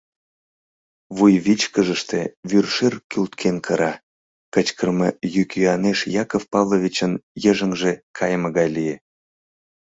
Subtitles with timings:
[1.15, 3.93] Вуй вичкыжыште вӱршер кӱлткен кыра,
[4.53, 8.95] кычкырыме йӱк-йӱанеш Яков Павловичын йыжыҥже кайыме гай лие.